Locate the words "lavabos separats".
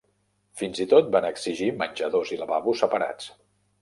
2.41-3.29